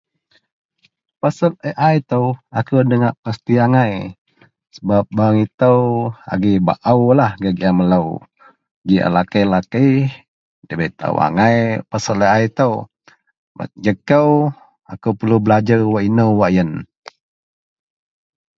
[1.21, 2.25] pasel AI itou
[2.59, 3.95] akou dagak pasti agai
[4.75, 5.79] sebab barang itou
[6.33, 8.07] agei baauiah gak giaan melou,
[8.87, 9.91] ji alakei-lakei
[10.67, 11.57] dabei taau agai
[11.89, 12.73] pasel AI itou,
[13.83, 14.31] gak kou
[14.93, 16.71] akou perlu belajer wak inou wak yen